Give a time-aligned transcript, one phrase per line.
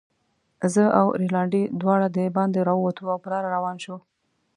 [0.73, 3.97] زه او رینالډي دواړه دباندې راووتو، او په لاره روان شوو.